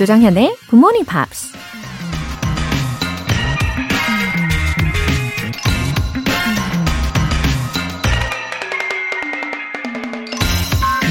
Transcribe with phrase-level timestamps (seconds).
[0.00, 1.52] 조정현의 Good Morning Pops.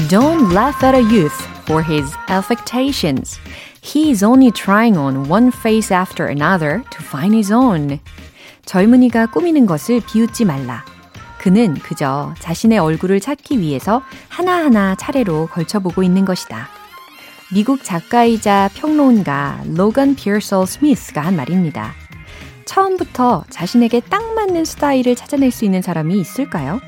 [0.08, 3.38] Don't laugh at a youth for his affectations.
[3.80, 8.00] He is only trying on one face after another to find his own.
[8.66, 10.84] 젊은이가 꾸미는 것을 비웃지 말라.
[11.38, 16.79] 그는 그저 자신의 얼굴을 찾기 위해서 하나하나 차례로 걸쳐보고 있는 것이다.
[17.52, 21.94] 미국 작가이자 평론가 로건 피어서 스미스가 한 말입니다.
[22.64, 26.80] 처음부터 자신에게 딱 맞는 스타일을 찾아낼 수 있는 사람이 있을까요?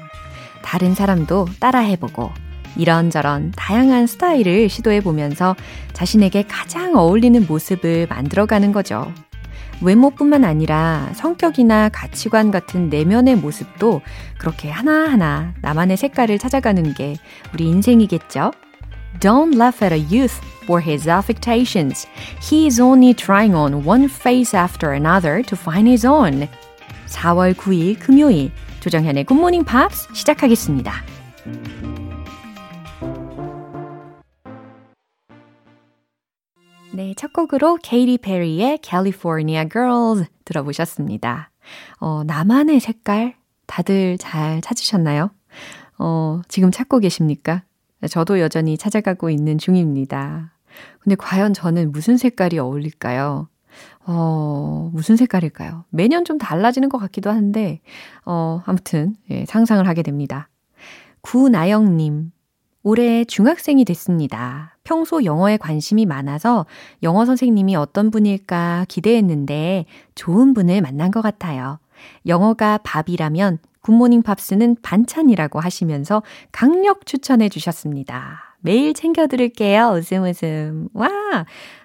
[0.63, 2.31] 다른 사람도 따라해보고
[2.77, 5.57] 이런저런 다양한 스타일을 시도해보면서
[5.95, 9.13] 자신에게 가장 어울리는 모습을 만들어가는 거죠.
[9.83, 14.01] 외모뿐만 아니라 성격이나 가치관 같은 내면의 모습도
[14.39, 17.17] 그렇게 하나하나 나만의 색깔을 찾아가는 게
[17.53, 18.53] 우리 인생이겠죠?
[19.19, 22.07] Don't laugh at a youth for his affectations.
[22.41, 26.49] He is only trying on one face after another to find his own.
[27.07, 30.93] 4월 9일 금요일 조정현의 Good Morning Pops 시작하겠습니다.
[36.95, 41.51] 네, 첫 곡으로 케이티 페리의 California Girls 들어보셨습니다.
[42.01, 43.35] 어, 나만의 색깔
[43.67, 45.31] 다들 잘 찾으셨나요?
[45.99, 47.63] 어, 지금 찾고 계십니까?
[48.11, 50.52] 저도 여전히 찾아가고 있는 중입니다.
[51.01, 53.49] 근데 과연 저는 무슨 색깔이 어울릴까요?
[54.05, 55.85] 어, 무슨 색깔일까요?
[55.91, 57.81] 매년 좀 달라지는 것 같기도 한데,
[58.25, 60.49] 어, 아무튼, 예, 상상을 하게 됩니다.
[61.23, 62.33] 구나영님,
[62.83, 64.77] 올해 중학생이 됐습니다.
[64.83, 66.67] 평소 영어에 관심이 많아서
[67.03, 69.87] 영어 선생님이 어떤 분일까 기대했는데
[70.17, 71.79] 좋은 분을 만난 것 같아요.
[72.27, 78.52] 영어가 밥이라면 굿모닝 팝스는 반찬이라고 하시면서 강력 추천해 주셨습니다.
[78.63, 79.89] 매일 챙겨드릴게요.
[79.97, 80.89] 웃음 웃음.
[80.95, 81.09] 와!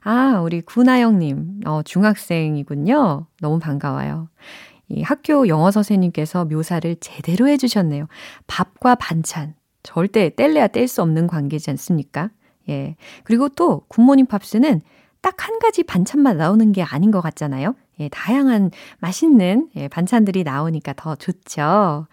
[0.04, 3.26] 아, 우리 구나영님, 어, 중학생이군요.
[3.42, 4.30] 너무 반가워요.
[4.90, 8.08] 이 학교 영어 선생님께서 묘사를 제대로 해주셨네요.
[8.48, 9.56] 밥과 반찬.
[9.84, 12.30] 절대 뗄래야 뗄 수 없는 관계지 않습니까?
[12.70, 12.96] 예.
[13.24, 14.82] 그리고 또 굿모닝 팝스는
[15.22, 17.76] 딱 한 가지 반찬만 나오는 게 아닌 것 같잖아요.
[18.00, 22.08] 예, 다양한 맛있는 예, 반찬들이 나오니까 더 좋죠.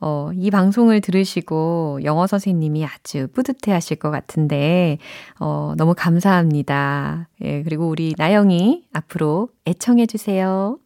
[0.00, 4.98] 어, 이 방송을 들으시고 영어 선생님이 아주 뿌듯해 하실 것 같은데,
[5.40, 7.28] 어, 너무 감사합니다.
[7.42, 10.78] 예, 그리고 우리 나영이 앞으로 애청해 주세요.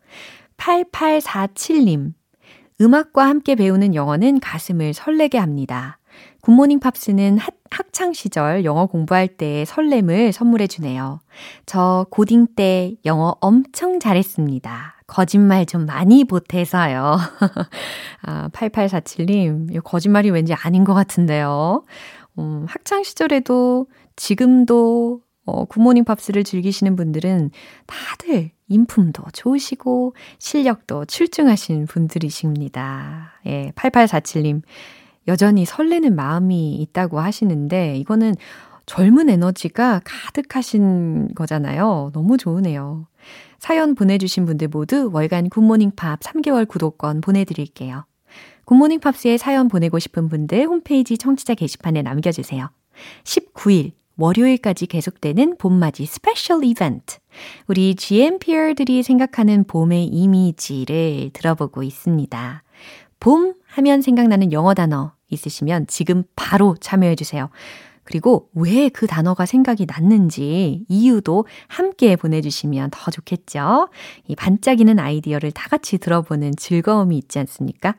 [0.56, 2.12] 8847님.
[2.80, 5.98] 음악과 함께 배우는 영어는 가슴을 설레게 합니다.
[6.42, 7.38] 굿모닝 팝스는
[7.70, 11.20] 학창 시절 영어 공부할 때의 설렘을 선물해 주네요.
[11.66, 14.97] 저 고딩 때 영어 엄청 잘했습니다.
[15.08, 17.16] 거짓말 좀 많이 보태서요.
[18.22, 21.82] 아, 8847님, 거짓말이 왠지 아닌 것 같은데요.
[22.38, 23.86] 음, 학창 시절에도
[24.16, 27.50] 지금도 어, 굿모닝 팝스를 즐기시는 분들은
[27.86, 33.32] 다들 인품도 좋으시고 실력도 출중하신 분들이십니다.
[33.46, 34.60] 예, 8847님.
[35.26, 38.34] 여전히 설레는 마음이 있다고 하시는데 이거는
[38.84, 42.10] 젊은 에너지가 가득하신 거잖아요.
[42.12, 43.06] 너무 좋으네요.
[43.58, 48.04] 사연 보내주신 분들 모두 월간 굿모닝 팝스 3개월 구독권 보내드릴게요.
[48.64, 52.70] 굿모닝 팝스에 사연 보내고 싶은 분들 홈페이지 청취자 게시판에 남겨주세요.
[53.24, 57.18] 19일 월요일까지 계속되는 봄맞이 special 이벤트.
[57.68, 62.62] 우리 GMPer들이 생각하는 봄의 이미지를 들어보고 있습니다.
[63.20, 67.48] 봄 하면 생각나는 영어 단어 있으시면 지금 바로 참여해 주세요.
[68.08, 73.88] 그리고 왜 그 단어가 생각이 났는지 이유도 함께 보내주시면 더 좋겠죠?
[74.26, 77.94] 이 반짝이는 아이디어를 다 같이 들어보는 즐거움이 있지 않습니까?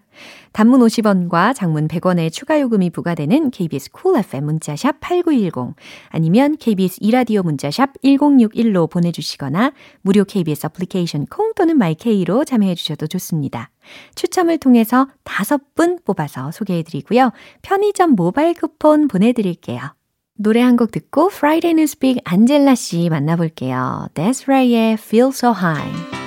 [0.52, 5.76] 단문 50원과 장문 100원의 추가 요금이 부과되는 KBS Cool FM 문자샵 8910
[6.10, 13.08] 아니면 KBS 2라디오 문자샵 1061로 보내주시거나 무료 KBS 애플리케이션 콩 또는 my K로 참여해 주셔도
[13.08, 13.70] 좋습니다.
[14.16, 17.32] 추첨을 통해서 다섯 분 뽑아서 소개해 드리고요.
[17.62, 19.99] 편의점 모바일 쿠폰 보내드릴게요.
[20.42, 24.08] 노래 한 곡 듣고 Friday Newspeak 안젤라 씨 만나볼게요.
[24.14, 26.19] That's Ray의 Feel So High.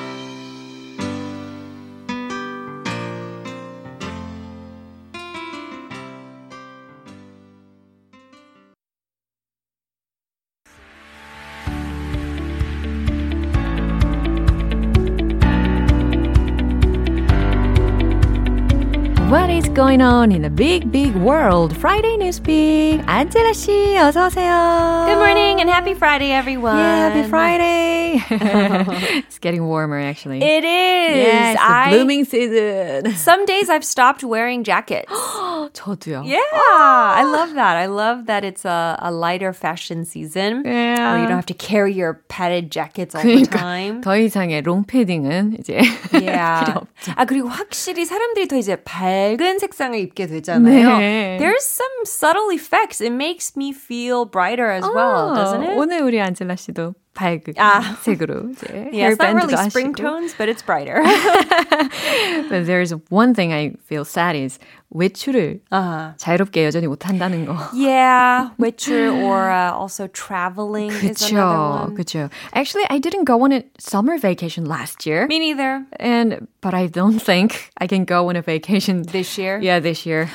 [19.77, 21.77] going on in the big, big world?
[21.77, 23.03] Friday Newspeak.
[23.05, 25.05] 안젤라 씨, 어서 오세요.
[25.05, 26.77] Good morning and happy Friday, everyone.
[26.79, 28.23] Yeah, happy Friday.
[29.21, 30.41] it's getting warmer, actually.
[30.41, 31.27] It is.
[31.27, 33.13] Yeah, it's the blooming season.
[33.15, 35.13] Some days I've stopped wearing jackets.
[35.13, 36.25] 저도요.
[36.25, 37.77] Yeah, I love that.
[37.77, 40.63] I love that it's a, a lighter fashion season.
[40.65, 40.90] Yeah.
[41.10, 44.00] Where you don't have to carry your padded jackets all 그러니까 the time.
[44.02, 45.80] 더 이상의 롱패딩은 이제
[46.12, 46.64] Yeah.
[46.64, 47.12] 필요 없죠.
[47.16, 50.98] 아 그리고 확실히 사람들이 더 이제 밝은 색상을 입게 되잖아요.
[50.98, 51.36] 네.
[51.40, 53.00] There's some subtle effects.
[53.02, 55.76] It makes me feel brighter as well, doesn't it?
[55.78, 57.97] 오늘 우리 안젤라 씨도 밝은 아.
[58.01, 59.97] 색으로 이제 Yeah, it's not really 헤어밴드도 spring 하시고.
[59.97, 61.01] tones, but it's brighter.
[62.49, 64.59] But there's one thing I feel sad is
[64.93, 66.13] 외출을 uh-huh.
[66.17, 67.57] 자유롭게 여전히 못 한다는 거.
[67.73, 71.95] Yeah, 외출 or uh, also traveling is another 그쵸, one.
[71.97, 72.29] 그쵸.
[72.53, 75.25] Actually, I didn't go on a summer vacation last year.
[75.27, 75.83] Me neither.
[75.99, 79.59] And but I don't think I can go on a vacation This year?
[79.59, 80.29] Yeah, this year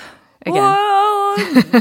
[0.44, 0.60] again.
[0.60, 0.76] Well,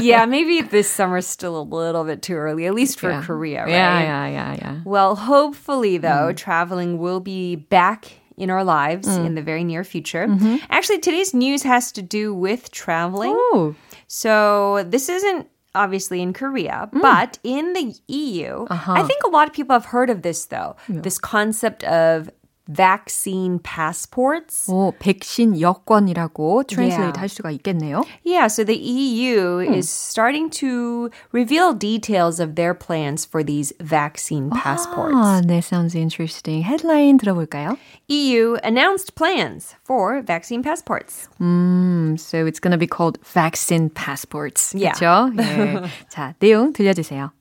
[0.01, 3.21] Yeah, maybe this summer's still a little bit too early, at least for yeah.
[3.23, 3.69] Korea, right?
[3.69, 4.81] Yeah, yeah, yeah, yeah.
[4.85, 6.37] Well, hopefully, though, mm.
[6.37, 9.35] traveling will be back in our lives in mm.
[9.35, 10.27] the very near future.
[10.27, 10.57] Mm-hmm.
[10.69, 13.33] Actually, today's news has to do with traveling.
[13.35, 13.75] Oh,
[14.07, 17.01] So, this isn't obviously in Korea, mm.
[17.01, 19.07] but in the EU, I uh-huh.
[19.07, 20.75] think a lot of people have heard of this, though.
[20.87, 22.29] This concept of
[22.68, 24.70] vaccine passports.
[24.70, 27.20] 오, 백신 여권이라고 translate Yeah.
[27.20, 28.04] 할 수가 있겠네요.
[28.24, 34.48] Yeah, so the EU is starting to reveal details of their plans for these vaccine
[34.50, 35.12] passports.
[35.12, 36.62] 아, that sounds interesting.
[36.62, 37.76] 헤드라인 들어볼까요?
[38.08, 41.28] EU announced plans for vaccine passports.
[41.40, 44.72] 음, so it's gonna be called vaccine passports.
[44.72, 44.94] Yeah.
[44.94, 45.32] 그렇죠?
[45.36, 45.82] 예.
[46.08, 47.32] 자, 내용 들려주세요.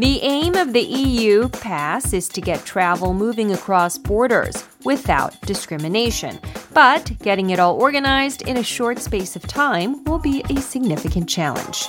[0.00, 6.38] The aim of the EU pass is to get travel moving across borders without discrimination.
[6.74, 11.28] But getting it all organized in a short space of time will be a significant
[11.28, 11.88] challenge.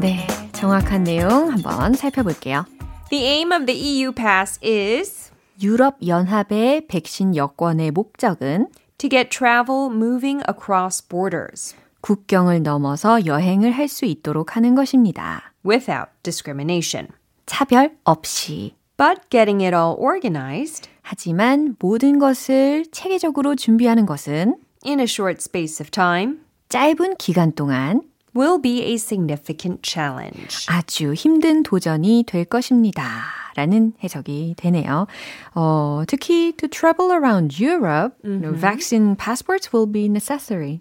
[0.00, 2.66] 네, 정확한 내용 한번 살펴볼게요.
[3.10, 5.30] The aim of the EU pass is
[5.62, 8.68] 유럽 연합의 백신 여권의 목적은
[8.98, 15.53] to get travel moving across borders 국경을 넘어서 여행을 할 수 있도록 하는 것입니다.
[15.65, 17.07] without discrimination.
[17.45, 18.75] 차별 없이.
[18.97, 25.81] But getting it all organized 하지만 모든 것을 체계적으로 준비하는 것은 in a short space
[25.83, 26.39] of time
[26.69, 28.01] 짧은 기간 동안
[28.35, 30.65] will be a significant challenge.
[30.67, 33.42] 아주 힘든 도전이 될 것입니다.
[33.56, 35.06] 라는 해석이 되네요.
[35.54, 40.80] 어, 특히 to travel around Europe, you know, vaccine passports will be necessary.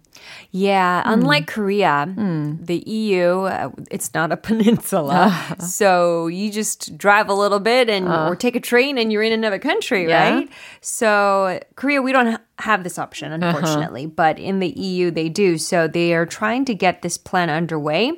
[0.52, 5.34] Yeah, unlike Korea, the EU, uh, it's not a peninsula.
[5.60, 9.34] so you just drive a little bit and or take a train and you're in
[9.34, 10.30] another country, Yeah.
[10.36, 10.50] right?
[10.82, 15.58] So Korea, we don't ha- have this option, unfortunately, but in the EU, they do.
[15.58, 18.14] So they are trying to get this plan underway.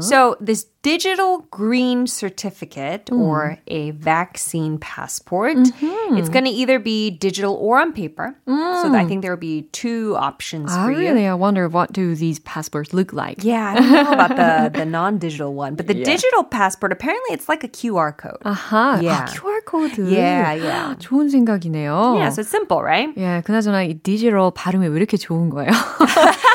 [0.00, 7.54] So this digital green certificate or a vaccine passport, it's going to either be digital
[7.54, 8.36] or on paper.
[8.46, 10.98] So I think there will be two options I for you.
[10.98, 13.42] really I wonder what do these passports look like?
[13.42, 17.48] Yeah, I don't know about the, the non-digital one, but the digital passport apparently it's
[17.48, 18.38] like a QR code.
[18.44, 19.26] 아하, Yeah.
[19.26, 20.08] 아, QR 코드.
[20.10, 20.94] Yeah, yeah.
[21.00, 22.16] 좋은 생각이네요.
[22.18, 23.10] Yeah, so it's simple, right?
[23.16, 25.70] 예, 그나저나 이 디지털 발음이 왜 이렇게 좋은 거예요?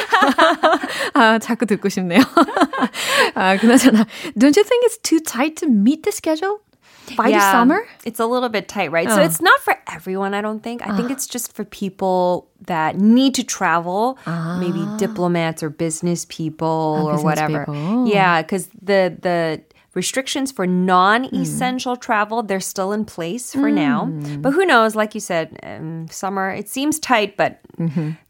[1.13, 2.21] 아, 자꾸 듣고 싶네요.
[3.35, 4.05] 아, 그나저나,
[4.37, 6.61] don't you think it's too tight to meet the schedule?
[7.17, 7.85] By the summer?
[8.05, 9.09] It's a little bit tight, right?
[9.09, 10.81] So it's not for everyone, I don't think.
[10.87, 14.17] I think it's just for people that need to travel,
[14.59, 17.65] maybe diplomats or business people or business whatever.
[17.65, 18.07] people.
[18.07, 19.61] Yeah, because the the
[19.95, 24.05] restrictions for non-essential travel they're still in place for now.
[24.39, 24.95] But who knows?
[24.95, 27.59] Like you said, um, summer it seems tight, but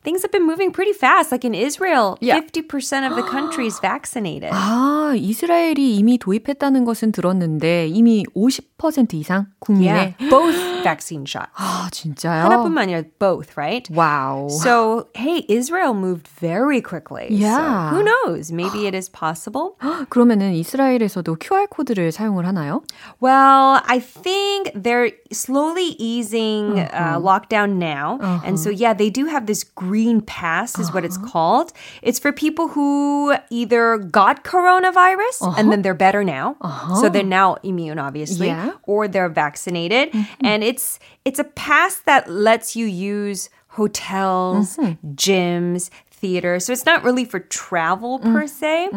[0.04, 1.32] things have been moving pretty fast.
[1.32, 2.40] Like in Israel, Yeah.
[2.42, 4.50] fifty percent of the country is vaccinated.
[4.52, 11.52] 아, 이스라엘이 이미 도입했다는 것은 들었는데 이미 50% 이상 국민의 Yeah, both vaccine shots.
[11.58, 12.44] 아, 진짜요?
[12.46, 13.88] 하나뿐만 아니라 both, right?
[13.94, 14.50] 와우.
[14.50, 17.28] So, hey, Israel moved very quickly.
[17.30, 17.92] Yeah.
[17.92, 18.52] So who knows?
[18.52, 19.78] Maybe it is possible.
[20.10, 22.84] 그러면은 이스라엘에서도 QR 코드를 사용을 하나요?
[23.20, 28.20] Well, I think they're slowly easing uh, lockdown now.
[28.44, 31.72] And so, yeah, they do have this green pass, is what it's called.
[32.02, 36.56] It's for people who either got coronavirus and then they're better now.
[37.00, 38.72] So they're now immune, obviously, Yeah.
[38.84, 40.10] or they're vaccinated.
[40.44, 44.78] And it's it's a pass that lets you use hotels,
[45.16, 46.66] gyms, theaters.
[46.66, 48.90] So it's not really for travel per se.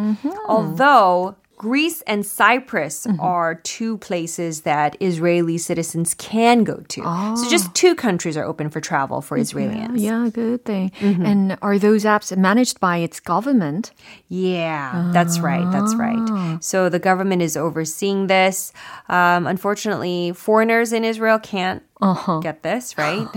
[0.48, 3.19] Although Greece and Cyprus mm-hmm.
[3.19, 7.01] are two places that Israeli citizens can go to.
[7.03, 7.35] Oh.
[7.35, 9.91] So just two countries are open for travel for Israelis.
[9.99, 10.91] Yeah, yeah good thing.
[10.91, 11.25] Mm-hmm.
[11.25, 13.91] And are those apps managed by its government?
[14.29, 15.69] Yeah, that's right.
[15.69, 16.15] That's right.
[16.17, 16.57] Ah.
[16.61, 18.71] So the government is overseeing this.
[19.09, 22.40] Um, unfortunately, foreigners in Israel can't uh-huh.
[22.40, 23.26] get this, right?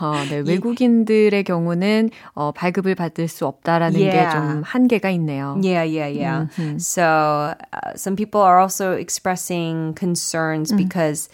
[0.00, 4.30] 어, 네, 외국인들의 경우는 어, 발급을 받을 수 없다라는 yeah.
[4.30, 5.56] 게좀 한계가 있네요.
[5.62, 6.46] Yeah, yeah, yeah.
[6.56, 6.78] Mm-hmm.
[6.78, 10.78] So uh, some people are also expressing concerns mm.
[10.78, 11.28] because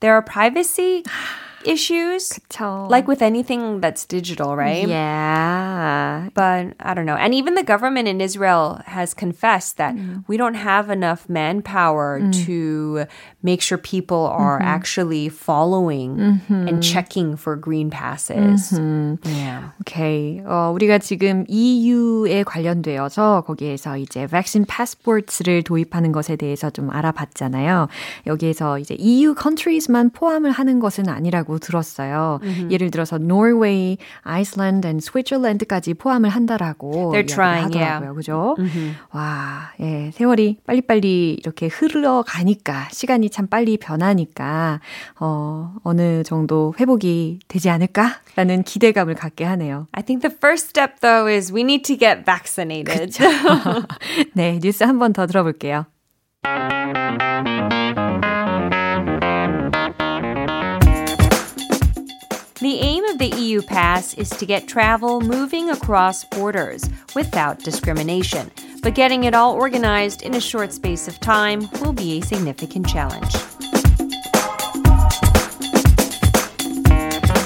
[0.00, 1.04] there are privacy
[1.64, 2.28] issues.
[2.28, 2.88] 그쵸.
[2.90, 4.86] Like with anything that's digital, right?
[4.86, 6.28] Yeah.
[6.34, 7.16] But I don't know.
[7.16, 10.24] And even the government in Israel has confessed that mm.
[10.28, 12.44] we don't have enough manpower mm.
[12.46, 13.06] to
[13.42, 14.68] make sure people are mm-hmm.
[14.68, 16.68] actually following mm-hmm.
[16.68, 18.72] and checking for green passes.
[18.72, 19.28] Mm-hmm.
[19.28, 19.70] Yeah.
[19.82, 20.42] Okay.
[20.46, 27.88] 어, 우리가 지금 EU에 관련되어서 거기에서 이제 vaccine passports를 도입하는 것에 대해서 좀 알아봤잖아요.
[28.26, 32.39] 여기에서 이제 EU countries만 포함을 하는 것은 아니라고 들었어요.
[32.43, 32.71] Mm-hmm.
[32.71, 38.11] 예를 들어서 노르웨이, 아이슬란드, and 스위tzerland까지 포함을 한다라고 They're trying, 하더라고요.
[38.11, 38.15] yeah.
[38.15, 38.55] 그죠?
[38.59, 38.95] Mm-hmm.
[39.13, 44.81] 와, 예, 세월이 빨리빨리 이렇게 흘러가니까 시간이 참 빨리 변하니까
[45.19, 49.87] 어, 어느 정도 회복이 되지 않을까라는 기대감을 갖게 하네요.
[49.93, 53.17] I think the first step though is we need to get vaccinated.
[54.35, 55.85] 네, 뉴스 한 번 더 들어볼게요.
[63.16, 68.50] of the EU pass is to get travel moving across borders without discrimination.
[68.82, 72.86] But getting it all organized in a short space of time will be a significant
[72.86, 73.32] challenge.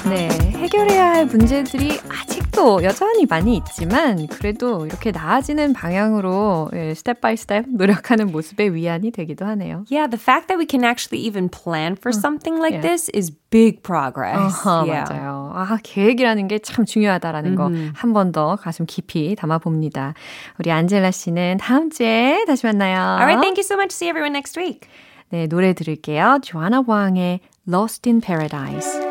[0.08, 7.21] 네, 해결해야 할 문제들이 아직 도 여전히 많이 있지만 그래도 이렇게 나아지는 방향으로 예, step
[7.21, 9.85] by step 노력하는 모습에 위안이 되기도 하네요.
[9.89, 12.81] Yeah, the fact that we can actually even plan for something like yeah.
[12.81, 14.37] this is big progress.
[14.37, 15.05] 어허, yeah.
[15.09, 15.51] 맞아요.
[15.55, 17.93] 아, 계획이라는 게 참 중요하다라는 mm-hmm.
[17.93, 20.13] 거 한 번 더 가슴 깊이 담아 봅니다.
[20.59, 23.19] 우리 안젤라 씨는 다음 주에 다시 만나요.
[23.19, 23.91] Alright, thank you so much.
[23.93, 24.87] See everyone next week.
[25.29, 26.39] 네, 노래 들을게요.
[26.43, 29.10] Joanna Wang의 Lost in Paradise.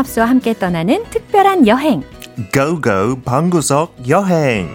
[0.00, 2.02] 팝스와 함께 떠나는 특별한 여행.
[2.54, 4.70] 고고 방구석 여행.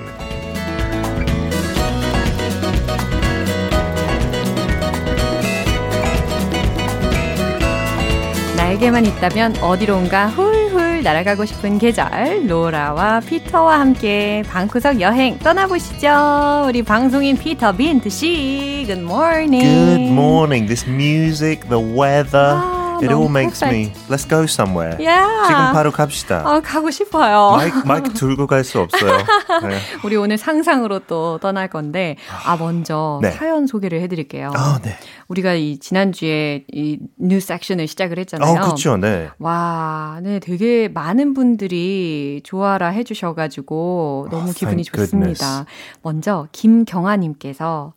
[8.55, 16.65] 날개만 있다면 어디론가 훌훌 날아가고 싶은 계절 로라와 피터와 함께 방구석 여행 떠나보시죠.
[16.67, 19.65] 우리 방송인 피터 빈트 씨, good morning.
[19.65, 20.67] Good morning.
[20.67, 22.74] This music, the weather.
[22.95, 23.71] 아, It all makes perfect.
[23.73, 24.97] me let's go somewhere.
[24.99, 25.47] Yeah.
[25.47, 26.43] 지금 바로 갑시다.
[26.45, 27.51] 아, 가고 싶어요.
[27.57, 29.17] 마이크, 마이크 들고 갈 수 없어요.
[29.67, 29.77] 네.
[30.03, 33.31] 우리 오늘 상상으로 또 떠날 건데 아 먼저 네.
[33.31, 34.51] 사연 소개를 해드릴게요.
[34.55, 34.95] 아, 네.
[35.27, 38.51] 우리가 이 지난주에 이뉴 섹션을 시작을 했잖아요.
[38.51, 38.97] 어, 그렇죠.
[38.97, 39.29] 네.
[39.39, 45.65] 와, 네, 되게 많은 분들이 좋아라 해주셔가지고 너무 oh, 기분이 좋습니다.
[45.65, 45.65] Goodness.
[46.01, 47.93] 먼저 김경아님께서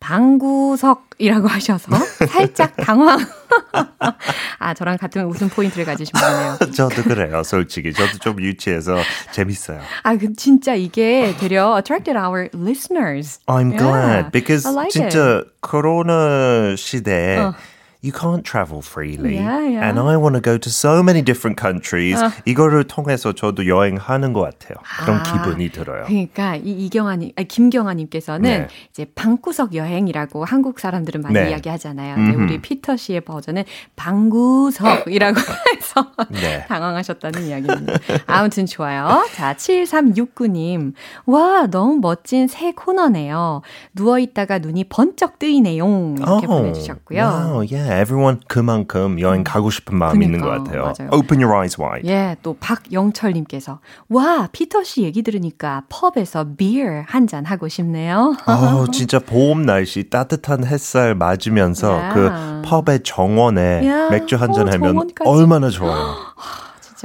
[0.00, 1.90] 방구석이라고 하셔서
[2.28, 3.18] 살짝 당황.
[4.58, 6.58] 아, 저랑 같은 웃음 포인트를 가지신 분이네요.
[6.74, 7.92] 저도 그래요, 솔직히.
[7.92, 8.96] 저도 좀 유치해서
[9.32, 9.80] 재밌어요.
[10.02, 13.40] 아, 그 진짜 이게 되려 attracted our listeners.
[13.46, 15.50] I'm yeah, glad because like 진짜 it.
[15.60, 17.54] 코로나 시대에 어.
[18.06, 19.34] You can't travel freely.
[19.34, 19.88] Yeah, yeah.
[19.88, 22.22] And I want to go to so many different countries.
[22.22, 22.30] 어.
[22.44, 24.76] 이거를 통해서 저도 여행하는 것 같아요.
[25.02, 26.04] 그런 아, 기분이 들어요.
[26.06, 28.68] 그러니까 이 이경아님, 아니, 김경아님께서는 네.
[28.90, 31.50] 이제 방구석 여행이라고 한국 사람들은 많이 네.
[31.50, 32.16] 이야기하잖아요.
[32.16, 33.64] 네, 우리 피터 씨의 버전은
[33.96, 35.40] 방구석이라고
[35.74, 36.64] 해서 네.
[36.68, 37.94] 당황하셨다는 이야기입니다.
[38.26, 39.26] 아무튼 좋아요.
[39.34, 40.92] 자, 7369님.
[41.26, 43.62] 와, 너무 멋진 새 코너네요.
[43.94, 45.86] 누워있다가 눈이 번쩍 뜨이네요.
[46.18, 47.20] 이렇게 oh, 보내주셨고요.
[47.20, 47.95] Wow, yeah.
[48.00, 50.82] Everyone 그만큼 여행 가고 싶은 마음이 있는 것 그러니까, 같아요.
[50.98, 51.10] 맞아요.
[51.12, 52.08] Open your eyes wide.
[52.10, 58.36] 예, 또 박영철님께서 와 피터 씨 얘기 들으니까 펍에서 beer 한 잔 하고 싶네요.
[58.46, 62.14] 어, 진짜 봄 날씨 따뜻한 햇살 맞으면서 Yeah.
[62.14, 62.30] 그
[62.68, 64.10] 펍의 정원에 Yeah.
[64.10, 65.28] 맥주 한잔 어, 하면 정원까지.
[65.28, 66.14] 얼마나 좋아요.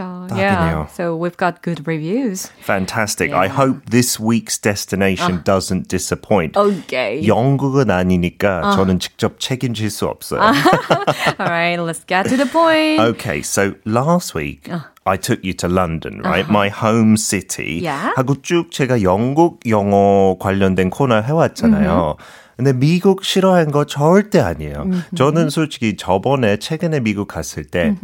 [0.01, 0.27] 진짜.
[0.29, 0.37] 딱이네요.
[0.37, 0.87] Yeah.
[0.87, 2.49] So we've got good reviews.
[2.65, 3.31] Fantastic.
[3.33, 3.55] I Yeah.
[3.55, 6.57] hope this week's destination doesn't disappoint.
[6.57, 7.21] Okay.
[7.27, 10.41] 영국은 아니니까 저는 직접 책임질 수 없어요.
[10.41, 12.99] All right, let's get to the point.
[13.15, 14.69] Okay, so last week
[15.05, 16.49] I took you to London, right?
[16.49, 17.81] My home city.
[17.81, 18.13] Yeah.
[18.15, 22.17] 하고 쭉 제가 영국 영어 관련된 코너 해왔잖아요.
[22.57, 24.85] 근데 미국 싫어한 거 절대 아니에요.
[25.15, 27.95] 저는 솔직히 저번에 최근에 미국 갔을 때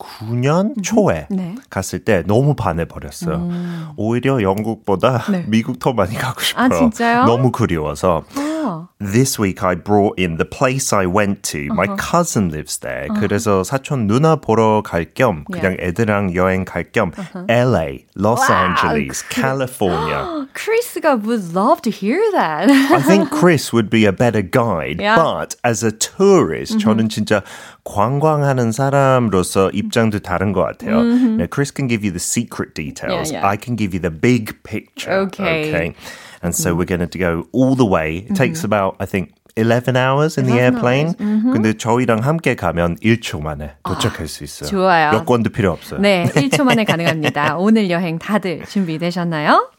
[0.00, 1.54] 2019년 초에 네.
[1.68, 3.94] 갔을 때 너무 반해버렸어요.
[3.96, 5.44] 오히려 영국보다 네.
[5.48, 6.66] 미국 더 많이 가고 싶어요.
[6.66, 7.24] 아, 진짜요?
[7.24, 8.24] 너무 그리워서.
[8.36, 8.88] 어.
[8.99, 11.67] This week I brought in the place I went to.
[11.73, 13.07] My cousin lives there.
[13.19, 17.11] 그래서 사촌 누나 보러 갈 겸 그냥 애들랑 여행 갈 겸
[17.49, 20.47] LA, Los 와우, Angeles, California.
[20.53, 22.69] Chris가 would love to hear that.
[22.69, 25.15] I think Chris would be a better guide, Yeah.
[25.15, 27.41] but as a tourist, 저는 진짜
[27.83, 31.01] 관광하는 사람으로서 입장도 다른 것 같아요.
[31.37, 33.31] Now, Chris can give you the secret details.
[33.31, 33.47] Yeah, yeah.
[33.47, 35.11] I can give you the big picture.
[35.27, 35.69] Okay.
[35.69, 35.95] Okay.
[36.42, 38.24] And so we're going to go all the way.
[38.28, 41.14] It takes about, I think, 11 hours in the 11 airplane.
[41.52, 44.70] 근데 저희랑 함께 가면 1초 만에 도착할 수 있어요.
[44.70, 45.12] 좋아요.
[45.12, 46.00] 여권도 필요 없어요.
[46.00, 47.56] 네, 1초 만에 가능합니다.
[47.58, 49.70] 오늘 여행 다들 준비되셨나요?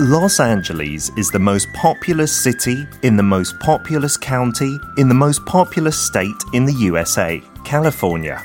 [0.00, 5.44] Los Angeles is the most populous city in the most populous county in the most
[5.44, 8.40] populous state in the USA, California.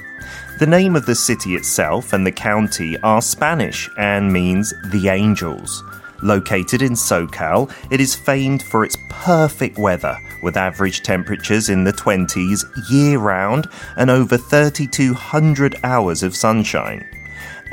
[0.57, 5.83] The name of the city itself and the county are Spanish and means the angels.
[6.23, 11.93] Located in SoCal, it is famed for its perfect weather, with average temperatures in the
[11.93, 17.12] 20s year round and over 3,200 hours of sunshine.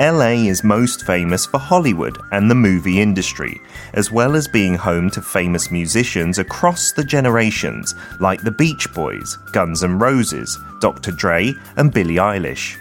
[0.01, 3.61] LA is most famous for Hollywood and the movie industry,
[3.93, 9.37] as well as being home to famous musicians across the generations like the Beach Boys,
[9.53, 11.13] Guns N' Roses, Dr.
[11.13, 12.79] Dre, and Billie Eilish.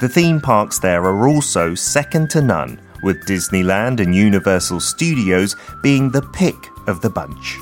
[0.00, 6.10] The theme parks there are also second to none, with Disneyland and Universal Studios being
[6.10, 6.56] the pick
[6.88, 7.58] of the bunch.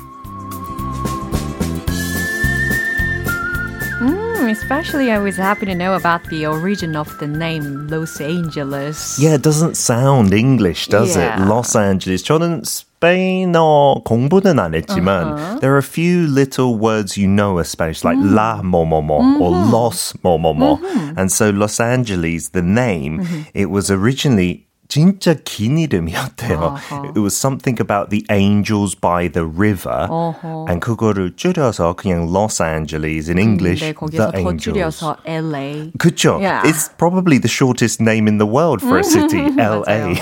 [4.50, 9.18] especially I was happy to know about the origin of the name Los Angeles.
[9.18, 11.36] Yeah, it doesn't sound English, does Yeah.
[11.42, 11.46] it?
[11.48, 12.22] Los Angeles.
[12.24, 18.04] 저는 스페인어 공부는 안 했지만 there are a few little words you know as Spanish,
[18.04, 20.78] like la 뭐뭐뭐 or los 뭐뭐뭐.
[21.16, 23.20] And so Los Angeles, the name,
[23.54, 26.75] it was originally 진짜 긴 이름이었대요.
[27.03, 30.07] It was something about the angels by the river.
[30.69, 34.63] And 그거를 줄여서 그냥 Los Angeles in English, 네, the 거기서 더 angels.
[34.63, 35.91] 줄여서 LA.
[35.97, 36.39] 그쵸?
[36.39, 36.63] Yeah.
[36.63, 40.15] It's probably the shortest name in the world for a city, LA.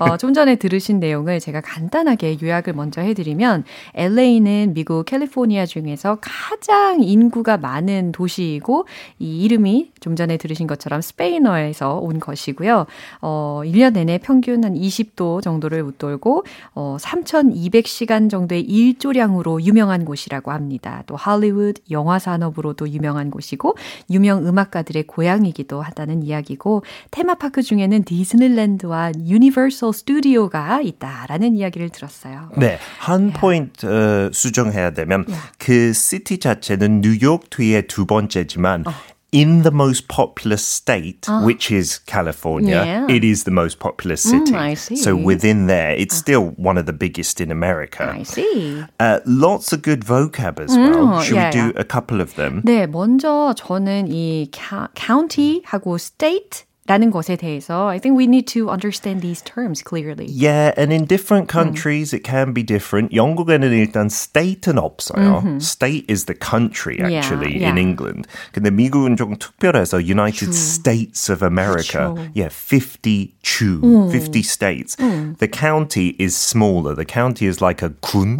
[0.00, 3.62] 어, 좀 전에 들으신 내용을 제가 간단하게 요약을 먼저 해드리면
[3.94, 8.88] LA는 미국 캘리포니아 중에서 가장 인구가 많은 도시이고
[9.20, 12.86] 이 이름이 좀 전에 들으신 것처럼 스페인어에서 온 것이고요.
[13.22, 21.02] 어, 1년 내내 평균 한 20도 정도를 웃돌고 어, 3,200시간 정도의 일조량으로 유명한 곳이라고 합니다.
[21.06, 23.76] 또 할리우드 영화 산업으로도 유명한 곳이고
[24.10, 32.50] 유명 음악가들의 고향이기도 하다는 이야기고 테마파크 중에는 디즈니랜드와 유니버설 스튜디오가 있다라는 이야기를 들었어요.
[32.56, 35.24] 네, 한 포인트 어, 수정해야 되면
[35.58, 38.84] 그 city 자체는 뉴욕 뒤에 두 번째지만
[39.31, 43.07] in the most populous state, which is California, Yeah.
[43.07, 44.53] it is the most populous city.
[44.53, 44.97] I see.
[44.97, 48.11] So within there, it's still one of the biggest in America.
[48.13, 48.83] I see.
[48.99, 51.07] Uh, lots of good vocab as well.
[51.15, 51.79] Mm, Should yeah, we do yeah.
[51.79, 52.61] a couple of them?
[52.65, 58.67] 네, 먼저 저는 이 ca- county하고 state 라는 것에 대해서 I think we need to
[58.67, 60.25] understand these terms clearly.
[60.27, 63.13] Yeah, and in different countries it can be different.
[63.15, 65.61] 영국에는 일단 state는 없어요.
[65.61, 67.69] State is the country Yeah, actually yeah.
[67.69, 68.27] in England.
[68.51, 72.17] 근데 미국은 조금 특별해서 United States of America.
[72.17, 72.33] 그쵸.
[72.33, 73.79] Yeah, 50 주,
[74.11, 74.97] 50 states.
[74.97, 76.95] The county is smaller.
[76.95, 78.39] The county is like a 군,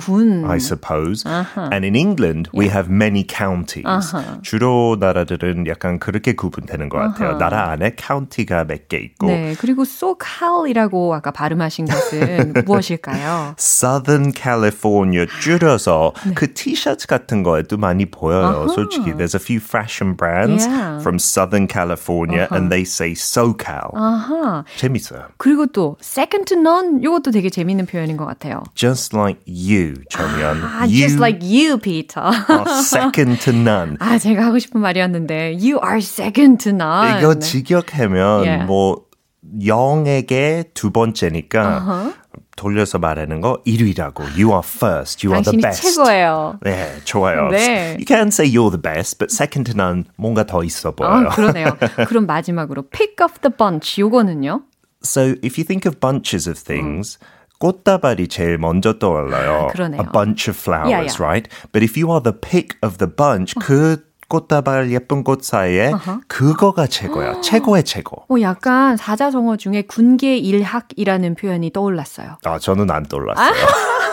[0.49, 1.23] I suppose.
[1.55, 3.85] And in England we have many counties.
[4.41, 7.37] 주로 나라들은 약간 그렇게 구분되는 것 같아요.
[7.37, 13.54] 나라 안에 county 카운티가 몇 개 있고 네, 그리고 SoCal이라고 아까 발음하신 것은 무엇일까요?
[13.58, 18.68] Southern California 줄여서 그 티셔츠 같은 거에도 많이 보여요.
[18.68, 20.98] 솔직히 there's a few fashion brands Yeah.
[21.00, 23.90] from Southern California and they say SoCal.
[23.94, 24.64] 아하.
[24.76, 25.28] 재밌어요.
[25.38, 28.62] 그리고 또 second to none 이것도 되게 재밌는 표현인 것 같아요.
[28.74, 30.62] Just like you, 정연.
[30.62, 32.20] 아, you just like you, Peter.
[32.22, 33.96] are second to none.
[34.00, 37.18] 아, 제가 하고 싶은 말이었는데 you are second to none.
[37.18, 38.66] 이거 직역하면 Yeah.
[38.66, 39.06] 뭐
[39.60, 42.14] 0에게 두 번째니까
[42.56, 44.22] 돌려서 말하는 거 1위라고.
[44.36, 45.24] You are first.
[45.24, 45.82] You are the best.
[45.82, 46.58] 최고예요.
[46.62, 47.48] 네, 좋아요.
[47.50, 47.96] 네.
[47.98, 51.28] You can say you're the best, but second to none 뭔가 더 있어 보여요.
[51.28, 51.76] 아, 그러네요.
[52.08, 54.62] 그럼 마지막으로 pick of the bunch 요거는요?
[55.04, 57.18] So if you think of bunches of things,
[57.60, 59.68] 꽃다발이 제일 먼저 떠올라요.
[59.68, 60.00] 아, 그러네요.
[60.00, 61.22] A bunch of flowers, Yeah, yeah.
[61.22, 61.48] right?
[61.72, 65.92] But if you are the pick of the bunch, 그 꽃다발 예쁜 꽃 사이에
[66.28, 67.40] 그거가 최고야.
[67.40, 68.24] 최고의 최고.
[68.28, 72.38] 어, 약간 사자성어 중에 군계 일학이라는 표현이 떠올랐어요.
[72.44, 73.52] 아, 저는 안 떠올랐어요.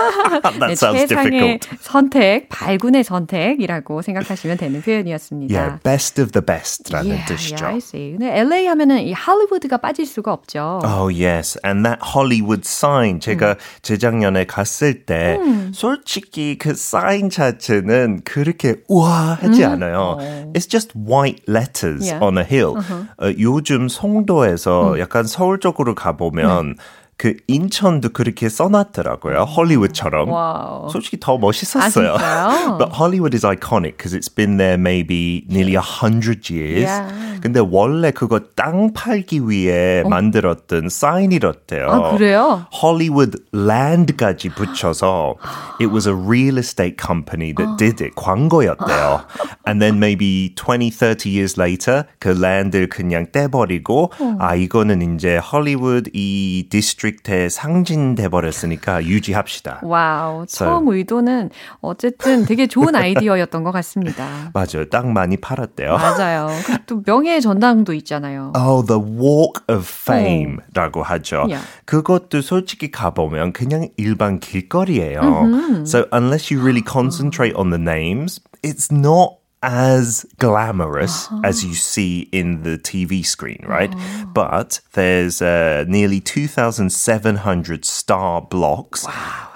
[0.59, 1.69] 네, sounds 최상의 difficult.
[1.81, 5.53] 선택, 발군의 선택이라고 생각하시면 되는 표현이었습니다.
[5.57, 7.65] Yeah, best of the best라는 Yeah, 뜻이죠.
[7.65, 8.11] yeah, I see.
[8.17, 10.79] 근데 LA 하면은 이 할리우드가 빠질 수가 없죠.
[10.83, 15.37] Oh yes, and that Hollywood sign 제가 재작년에 갔을 때
[15.73, 20.17] 솔직히 그 사인 자체는 그렇게 우아하지 않아요.
[20.53, 22.23] It's just white letters Yeah.
[22.23, 22.75] on a hill.
[23.17, 26.75] 어, 요즘 송도에서 약간 서울 쪽으로 가보면
[27.17, 29.43] 그 인천도 그렇게 써놨더라고요.
[29.43, 30.30] 헐리우드처럼.
[30.29, 30.89] Wow.
[30.89, 32.15] 솔직히 더 멋있었어요.
[32.19, 32.78] 아?
[32.78, 36.89] But Hollywood is iconic because it's been there maybe nearly a hundred years.
[36.89, 37.39] Yeah.
[37.41, 41.88] 근데 원래 그거 땅 팔기 위해 만들었던 사인이었대요.
[41.89, 42.65] 아, 그래요?
[42.73, 45.36] Hollywood land까지 붙여서
[45.82, 48.15] it was a real estate company that did it.
[48.15, 49.26] 광고였대요.
[49.67, 56.12] And then maybe 20, 30 years later 그 land를 그냥 떼버리고 아 이거는 이제 헐리우드
[56.13, 59.82] 이 district의 상징 돼 버렸으니까 유지합시다.
[59.84, 60.45] Wow.
[60.47, 61.49] 처음 의도는
[61.82, 64.52] 어쨌든 되게 좋은 아이디어였던 것 같습니다.
[64.54, 64.89] 맞아요.
[64.89, 65.93] 땅 많이 팔았대요.
[65.97, 66.49] 맞아요.
[66.86, 68.54] 또 명예 전당도 있잖아요.
[68.56, 71.45] Oh, the Walk of Fame라고 하죠.
[71.47, 71.62] Yeah.
[71.86, 75.84] 그것도 솔직히 가보면 그냥 일반 길거리예요.
[75.86, 82.28] So unless you really concentrate on the names, it's not as glamorous as you see
[82.31, 83.92] in the TV screen, right?
[84.33, 89.04] But there's uh, nearly 2,700 star blocks.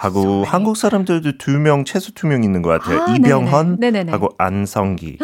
[0.02, 3.02] 하고 한국 사람들도 두 명, 최소 두 명 있는 것 같아요.
[3.02, 3.90] 아, 이병헌 네네네.
[4.04, 4.10] 네네네.
[4.12, 5.18] 하고 안성기.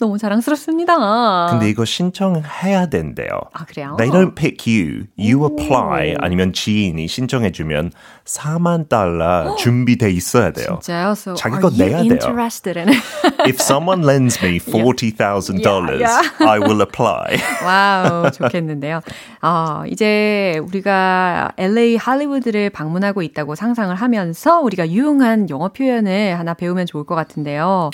[0.00, 1.48] 너무 자랑스럽습니다.
[1.50, 3.28] 근데 이거 신청해야 된대요.
[3.52, 3.96] 아, 그래요?
[3.98, 5.06] They don't pick you.
[5.18, 6.14] You apply.
[6.20, 7.90] 아니면 지인이 신청해주면
[8.24, 10.78] 4만 달러 준비돼 있어야 돼요.
[10.82, 11.10] 진짜요?
[11.12, 12.12] So 자기 거 내야 돼요.
[12.12, 13.00] interested in it?
[13.48, 16.48] If someone lends me $40,000, Yeah, yeah.
[16.48, 17.36] I will apply.
[17.64, 19.00] Wow, 좋겠는데요.
[19.40, 26.86] 아, 이제 우리가 LA 할리우드를 방문하고 있다고 상상을 하면서 우리가 유용한 영어 표현을 하나 배우면
[26.86, 27.90] 좋을 것 같은데요.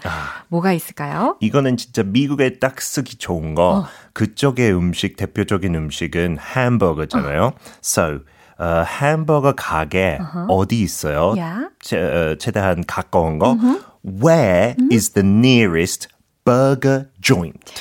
[0.49, 1.37] 뭐가 있을까요?
[1.41, 3.87] 이거는 진짜 미국에 딱 쓰기 좋은 거.
[4.15, 7.53] 그쪽의 음식, 대표적인 음식은 햄버거잖아요.
[7.83, 8.19] So,
[8.59, 11.35] 어, 햄버거 가게 어디 있어요?
[11.37, 11.69] Yeah.
[11.81, 13.57] 제, 어, 최대한 가까운 거.
[14.05, 16.09] Where is the nearest
[16.45, 17.73] burger joint?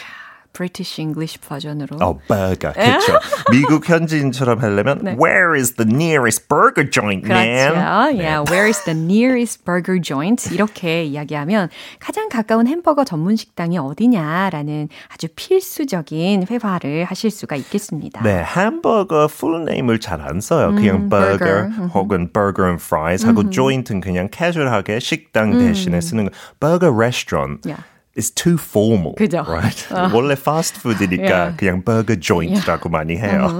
[0.53, 1.97] British English 버전으로.
[1.99, 2.73] 어, burger.
[2.73, 3.19] 그렇죠.
[3.51, 7.41] 미국 현지인처럼 하려면 Where is the nearest burger joint, 그렇죠.
[7.41, 7.73] man?
[8.15, 10.53] Yeah, where is the nearest burger joint?
[10.53, 18.21] 이렇게 이야기하면 가장 가까운 햄버거 전문 식당이 어디냐라는 아주 필수적인 회화를 하실 수가 있겠습니다.
[18.23, 20.69] 네, 햄버거 풀 네임을 잘 안 써요.
[20.75, 21.67] 그냥 burger.
[21.69, 26.31] burger 혹은 burger and fries 하고 joint은 그냥 캐주얼하게 식당 대신에 쓰는 거.
[26.59, 27.81] burger restaurant Yeah.
[28.17, 29.15] Is too formal.
[29.15, 29.43] 그죠.
[29.47, 29.87] Right?
[30.13, 31.57] 원래 패스트푸드니까 Yeah.
[31.57, 33.57] 그냥 burger joint라고 많이 해요.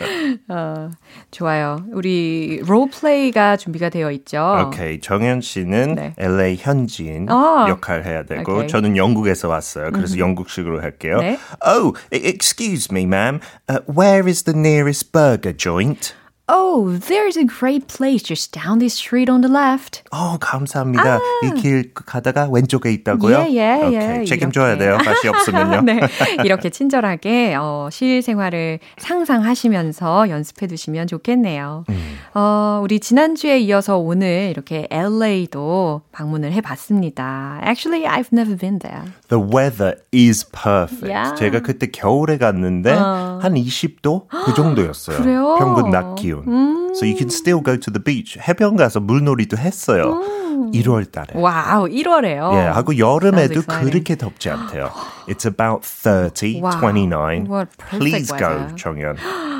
[0.48, 0.90] 어,
[1.30, 1.84] 좋아요.
[1.92, 4.66] 우리 롤플레이가 준비가 되어 있죠.
[4.66, 6.14] 오케이, 정현 씨는 네.
[6.18, 7.66] LA 현지인 아.
[7.68, 8.68] 역할 해야 되고 오케이.
[8.68, 9.90] 저는 영국에서 왔어요.
[9.92, 11.18] 그래서 영국식으로 할게요.
[11.18, 11.38] 네.
[11.66, 13.40] Oh, e- excuse me, ma'am.
[13.68, 16.14] Uh, where is the nearest burger joint?
[16.52, 20.02] Oh, there's a great place just down this street on the left.
[20.10, 21.20] 어, 감사합니다.
[21.44, 23.36] 이길 가다가 왼쪽에 있다고요?
[23.38, 23.48] 아.
[23.50, 24.84] 예, 예, 오케이, 예, 책임져야 이렇게.
[24.84, 24.98] 돼요.
[25.04, 25.82] 맛이 없으면요.
[25.86, 26.00] 네,
[26.44, 31.84] 이렇게 친절하게 어, 실생활을 상상하시면서 연습해 두시면 좋겠네요.
[31.88, 32.18] 음.
[32.34, 37.60] 어, 우리 지난주에 이어서 오늘 이렇게 LA도 방문을 해 봤습니다.
[37.64, 39.04] Actually, I've never been there.
[39.28, 41.08] The weather is perfect.
[41.08, 41.34] Yeah.
[41.36, 45.16] 제가 그때 겨울에 갔는데 한 20도 그 정도였어요.
[45.22, 45.56] 그래요?
[45.58, 46.39] 평균 낮 기온.
[46.44, 46.48] June.
[46.48, 46.94] 음.
[46.94, 48.38] So you can still go to the beach.
[48.38, 50.20] 해변 가서 물놀이도 했어요.
[50.20, 50.70] 음.
[50.72, 51.28] 1월 달에.
[51.34, 52.52] 와우, 1월에요.
[52.54, 54.90] 예, 하고 여름에도 그렇게 덥지 않대요.
[55.28, 56.70] It's about 30, wow.
[56.80, 57.46] 29.
[57.48, 58.68] What Please weather.
[58.68, 59.16] go, 정연.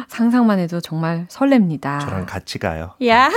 [0.08, 2.00] 상상만 해도 정말 설렙니다.
[2.00, 2.94] 저랑 같이 가요.
[3.00, 3.32] Yeah.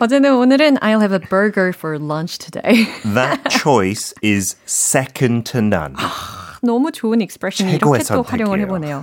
[0.00, 2.86] 어제는 오늘은 I'll have a burger for lunch today.
[3.14, 5.94] That choice is second to none.
[6.62, 9.02] 너무 좋은 expression 이렇게 또 활용을 해보네요.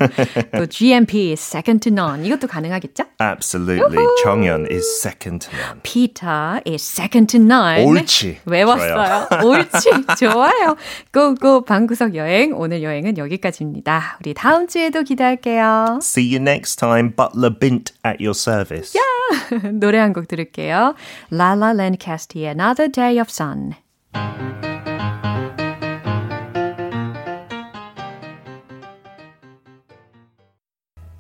[0.58, 3.06] 또 GMP is second to none 이것도 가능하겠죠?
[3.22, 4.04] Absolutely.
[4.04, 4.16] 우후.
[4.24, 5.80] 정연 is second to none.
[5.84, 7.84] Peter is second to none.
[7.86, 8.40] 옳지.
[8.46, 9.28] 외웠어요.
[9.44, 9.90] 옳지.
[10.20, 10.76] 좋아요.
[11.14, 14.18] 고고 방구석 여행 오늘 여행은 여기까지입니다.
[14.20, 16.00] 우리 다음 주에도 기대할게요.
[16.02, 17.14] See you next time.
[17.16, 18.94] Butler Bint at your service.
[18.96, 19.70] Yeah.
[19.80, 20.96] 노래 한 곡 들을게요.
[21.32, 23.74] Lala Lancaster의 Another Day of Sun.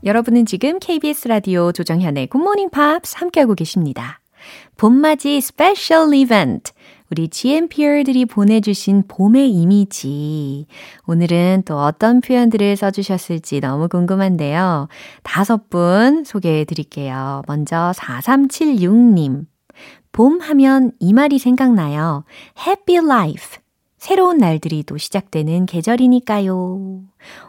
[0.05, 4.19] 여러분은 지금 KBS 라디오 조정현의 굿모닝 팝스 함께하고 계십니다.
[4.77, 6.71] 봄맞이 special 이벤트.
[7.09, 10.67] 우리 GMPer들이 보내주신 봄의 이미지.
[11.07, 14.89] 오늘은 또 어떤 표현들을 써주셨을지 너무 궁금한데요.
[15.23, 17.41] 다섯 분 소개해 드릴게요.
[17.47, 19.47] 먼저 4376님.
[20.11, 22.25] 봄 하면 이 말이 생각나요.
[22.59, 23.57] Happy Life.
[23.97, 27.01] 새로운 날들이 또 시작되는 계절이니까요.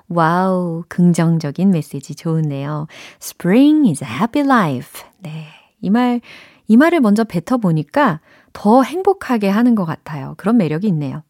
[0.09, 2.87] Wow, 긍정적인 메시지 좋은데요.
[3.21, 5.03] Spring is a happy life.
[5.19, 5.47] 네.
[5.81, 6.21] 이 말,
[6.69, 8.21] 이 말을 먼저 뱉어보니까
[8.53, 10.35] 더 행복하게 하는 것 같아요.
[10.37, 11.23] 그런 매력이 있네요.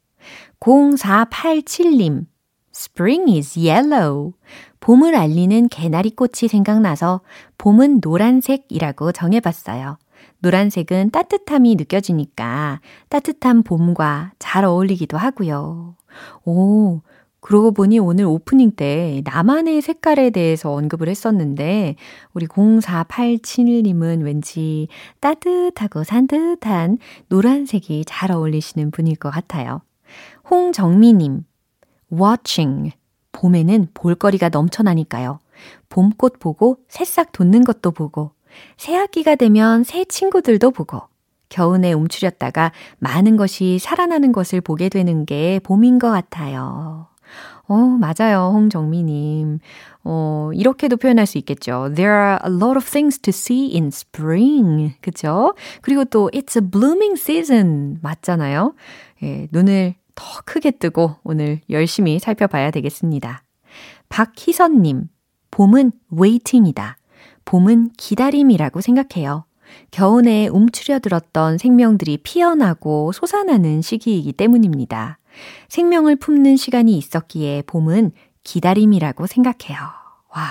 [0.61, 2.27] 0487님.
[2.75, 4.33] Spring is yellow.
[4.81, 7.23] 봄을 알리는 개나리 꽃이 생각나서
[7.59, 9.99] 봄은 노란색이라고 정해봤어요.
[10.41, 15.97] 노란색은 따뜻함이 느껴지니까 따뜻한 봄과 잘 어울리기도 하고요.
[16.45, 17.01] 오,
[17.47, 21.95] 그러고 보니 오늘 오프닝 때 나만의 색깔에 대해서 언급을 했었는데
[22.35, 24.89] 우리 0487님은 왠지
[25.21, 29.81] 따뜻하고 산뜻한 노란색이 잘 어울리시는 분일 것 같아요.
[30.51, 31.45] 홍정미님,
[32.13, 32.91] watching.
[33.31, 35.39] 봄에는 볼거리가 넘쳐나니까요.
[35.89, 38.33] 봄꽃 보고 새싹 돋는 것도 보고
[38.77, 41.03] 새학기가 되면 새 친구들도 보고
[41.49, 47.07] 겨우내 움츠렸다가 많은 것이 살아나는 것을 보게 되는 게 봄인 것 같아요.
[47.69, 49.59] 어, 맞아요, 홍정미님.
[50.05, 51.91] 어, 이렇게도 표현할 수 있겠죠.
[51.95, 54.95] There are a lot of things to see in spring.
[55.01, 55.55] 그쵸?
[55.81, 57.99] 그리고 또, it's a blooming season.
[58.03, 58.75] 맞잖아요.
[59.23, 63.43] 예, 눈을 더 크게 뜨고 오늘 열심히 살펴봐야 되겠습니다.
[64.09, 65.09] 박희선님,
[65.51, 66.97] 봄은 waiting이다.
[67.45, 69.45] 봄은 기다림이라고 생각해요.
[69.91, 75.19] 겨우내 움츠려들었던 생명들이 피어나고 솟아나는 시기이기 때문입니다.
[75.69, 79.79] 생명을 품는 시간이 있었기에 봄은 기다림이라고 생각해요.
[80.31, 80.45] 와.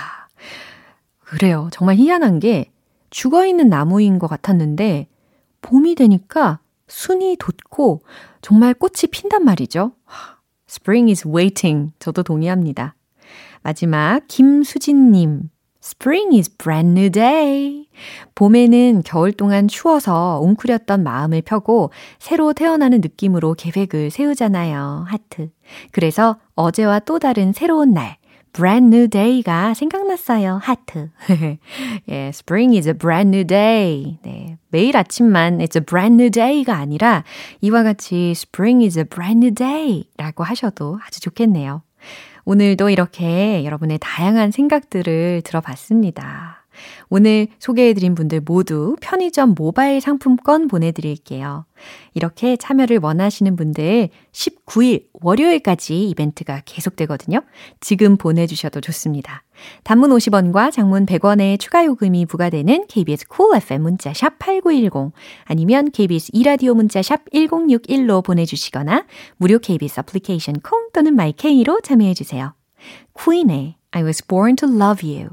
[1.20, 1.68] 그래요.
[1.72, 2.70] 정말 희한한 게
[3.10, 5.08] 죽어 있는 나무인 것 같았는데
[5.62, 8.02] 봄이 되니까 순이 돋고
[8.42, 9.92] 정말 꽃이 핀단 말이죠.
[10.68, 11.92] Spring is waiting.
[11.98, 12.94] 저도 동의합니다.
[13.62, 15.50] 마지막 김수진님.
[15.86, 17.86] Spring is brand new day.
[18.34, 25.04] 봄에는 겨울 동안 추워서 웅크렸던 마음을 펴고 새로 태어나는 느낌으로 계획을 세우잖아요.
[25.06, 25.50] 하트.
[25.92, 28.16] 그래서 어제와 또 다른 새로운 날,
[28.52, 30.58] brand new day가 생각났어요.
[30.60, 31.10] 하트.
[32.10, 34.18] 예, spring is a brand new day.
[34.24, 34.58] 네.
[34.70, 37.22] 매일 아침만 it's a brand new day가 아니라
[37.60, 41.82] 이와 같이 spring is a brand new day 라고 하셔도 아주 좋겠네요.
[42.48, 46.55] 오늘도 이렇게 여러분의 다양한 생각들을 들어봤습니다.
[47.08, 51.64] 오늘 소개해드린 분들 모두 편의점 모바일 상품권 보내드릴게요.
[52.14, 57.42] 이렇게 참여를 원하시는 분들 19일 월요일까지 이벤트가 계속되거든요.
[57.80, 59.42] 지금 보내주셔도 좋습니다.
[59.84, 65.12] 단문 50원과 장문 100원의 추가 요금이 부과되는 KBS 콜 cool FM 문자 샵 8910
[65.44, 69.04] 아니면 KBS 이라디오 문자 샵 1061로 보내주시거나
[69.36, 72.54] 무료 KBS 애플리케이션 콩 또는 마이케이로 참여해주세요.
[73.18, 75.30] 퀸의 I was born to love you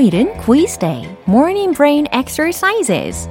[0.00, 3.28] 금요일은 quiz day, morning brain exercises.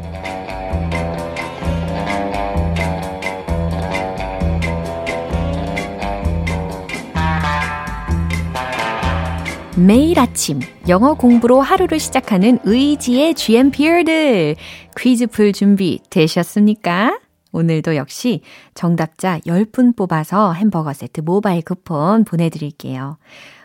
[9.75, 14.55] 매일 아침 영어 공부로 하루를 시작하는 의지의 GMPR들
[14.95, 17.19] 퀴즈 풀 준비 되셨습니까?
[17.51, 18.41] 오늘도 역시
[18.75, 23.17] 정답자 10분 뽑아서 햄버거 세트 모바일 쿠폰 보내드릴게요.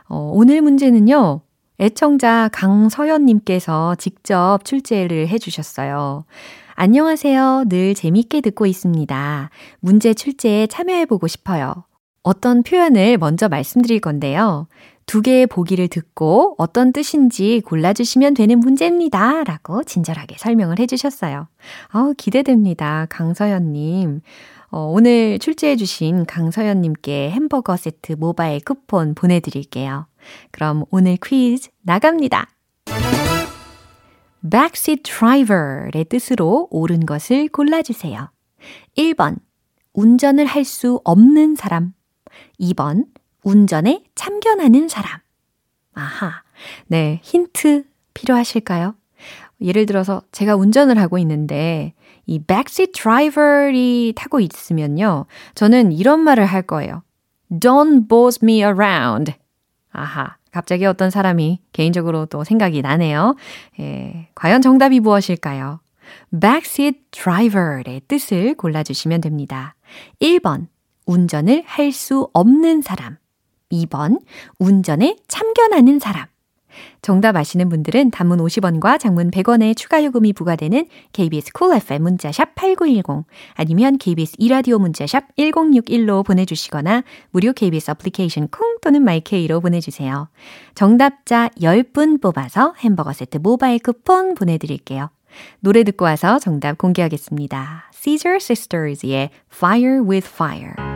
[0.09, 1.43] 어, 오늘 문제는요.
[1.81, 6.25] 애청자 강서연님께서 직접 출제를 해주셨어요.
[6.77, 7.65] 안녕하세요.
[7.69, 9.51] 늘 재밌게 듣고 있습니다.
[9.81, 11.85] 문제 출제에 참여해보고 싶어요.
[12.23, 14.67] 어떤 표현을 먼저 말씀드릴 건데요.
[15.07, 19.45] 두 개의 보기를 듣고 어떤 뜻인지 골라주시면 되는 문제입니다.
[19.45, 21.49] 라고 친절하게 설명을 해주셨어요.
[21.93, 23.07] 어, 기대됩니다.
[23.11, 24.23] 강서연님.
[24.77, 30.09] 어, 오늘 출제해주신 강서연님께 햄버거 세트 모바일 쿠폰 보내드릴게요.
[30.51, 32.49] 그럼 오늘 퀴즈 나갑니다.
[34.51, 38.33] backseat driver의 뜻으로 옳은 것을 골라주세요.
[38.99, 39.37] 1번,
[39.93, 41.93] 운전을 할 수 없는 사람.
[42.59, 43.07] 2번,
[43.45, 45.21] 운전에 참견하는 사람.
[45.93, 46.43] 아하.
[46.89, 48.97] 네, 힌트 필요하실까요?
[49.61, 51.95] 예를 들어서 제가 운전을 하고 있는데
[52.27, 55.27] 이 backseat driver이 타고 있으면요.
[55.55, 57.03] 저는 이런 말을 할 거예요.
[57.51, 59.33] Don't boss me around.
[59.93, 60.37] 아하.
[60.51, 63.35] 갑자기 어떤 사람이 개인적으로 또 생각이 나네요.
[63.81, 65.81] 예, 과연 정답이 무엇일까요?
[66.41, 69.75] backseat driver의 뜻을 골라주시면 됩니다.
[70.21, 70.69] 1번,
[71.07, 73.17] 운전을 할 수 없는 사람.
[73.73, 74.21] 2번,
[74.61, 76.27] 운전에 참견하는 사람.
[77.03, 83.27] 정답 아시는 분들은 단문 50원과 장문 100원의 추가 요금이 부과되는 KBS cool FM 문자샵 8910
[83.55, 90.29] 아니면 KBS 2라디오 문자샵 1061로 보내주시거나 무료 KBS 애플리케이션 콩 또는 마이케이로 보내주세요.
[90.75, 95.11] 정답자 10분 뽑아서 햄버거 세트 모바일 쿠폰 보내드릴게요.
[95.61, 97.91] 노래 듣고 와서 정답 공개하겠습니다.
[97.93, 100.94] Caesar Sisters의 Fire with Fire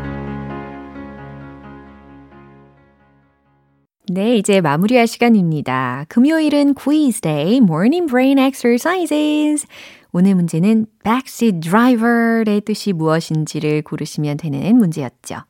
[4.10, 6.06] 네, 이제 마무리할 시간입니다.
[6.08, 9.66] 금요일은 quiz day, morning brain exercises.
[10.12, 15.40] 오늘 문제는 backseat driver의 뜻이 무엇인지를 고르시면 되는 문제였죠.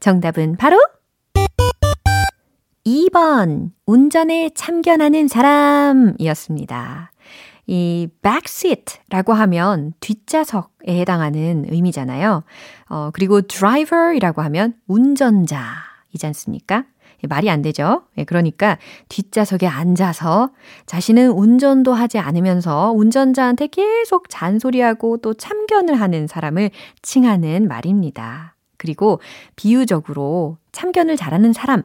[0.00, 0.78] 정답은 바로
[2.86, 7.12] 2번, 운전에 참견하는 사람이었습니다.
[7.66, 12.44] 이 backseat라고 하면 뒷좌석에 해당하는 의미잖아요.
[12.88, 16.84] 어, 그리고 driver이라고 하면 운전자이지 않습니까?
[17.28, 18.02] 말이 안 되죠.
[18.18, 20.50] 예, 그러니까 뒷좌석에 앉아서
[20.86, 26.70] 자신은 운전도 하지 않으면서 운전자한테 계속 잔소리하고 또 참견을 하는 사람을
[27.02, 28.54] 칭하는 말입니다.
[28.76, 29.20] 그리고
[29.56, 31.82] 비유적으로 참견을 잘하는 사람,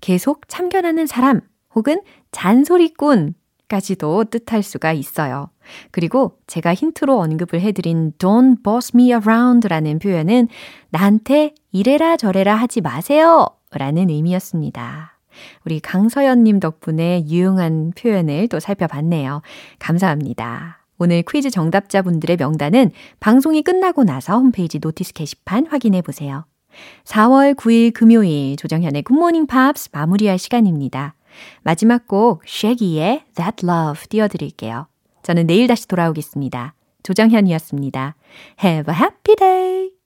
[0.00, 1.40] 계속 참견하는 사람,
[1.74, 2.00] 혹은
[2.32, 3.34] 잔소리꾼
[3.68, 5.50] 까지도 뜻할 수가 있어요.
[5.90, 10.48] 그리고 제가 힌트로 언급을 해드린 don't boss me around 라는 표현은
[10.88, 15.18] 나한테 이래라 저래라 하지 마세요 라는 의미였습니다.
[15.64, 19.42] 우리 강서연님 덕분에 유용한 표현을 또 살펴봤네요.
[19.78, 20.78] 감사합니다.
[20.98, 26.44] 오늘 퀴즈 정답자분들의 명단은 방송이 끝나고 나서 홈페이지 notice 게시판 확인해 보세요.
[27.04, 31.14] 4월 9일 금요일 조정현의 굿모닝 팝스 마무리할 시간입니다.
[31.62, 34.86] 마지막 곡 쉐기의 That Love 띄워드릴게요.
[35.22, 36.74] 저는 내일 다시 돌아오겠습니다.
[37.02, 38.16] 조정현이었습니다.
[38.62, 39.97] Have a happy day!